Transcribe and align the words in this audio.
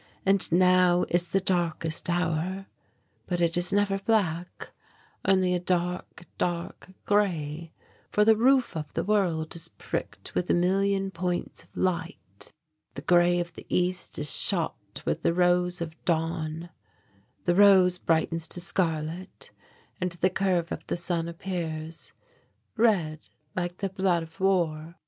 Now 0.49 1.03
it 1.03 1.13
is 1.13 1.27
the 1.27 1.39
darkest 1.39 2.09
hour, 2.09 2.65
but 3.27 3.39
it 3.39 3.55
is 3.55 3.71
never 3.71 3.99
black, 3.99 4.71
only 5.25 5.53
a 5.53 5.59
dark, 5.59 6.23
dark 6.39 6.89
grey, 7.05 7.71
for 8.09 8.25
the 8.25 8.35
roof 8.35 8.75
of 8.75 8.91
the 8.95 9.03
world 9.03 9.55
is 9.55 9.67
pricked 9.67 10.33
with 10.33 10.49
a 10.49 10.55
million 10.55 11.11
points 11.11 11.65
of 11.65 11.77
light.... 11.77 12.51
The 12.95 13.03
grey 13.03 13.39
of 13.39 13.53
the 13.53 13.67
east 13.69 14.17
is 14.17 14.35
shot 14.35 15.03
with 15.05 15.21
the 15.21 15.35
rose 15.35 15.81
of 15.81 15.93
dawn.... 16.03 16.71
The 17.45 17.53
rose 17.53 17.99
brightens 17.99 18.47
to 18.47 18.59
scarlet 18.59 19.51
and 20.01 20.13
the 20.13 20.31
curve 20.31 20.71
of 20.71 20.83
the 20.87 20.97
sun 20.97 21.27
appears 21.27 22.11
red 22.75 23.19
like 23.55 23.77
the 23.77 23.89
blood 23.89 24.23
of 24.23 24.39
war.... 24.39 24.95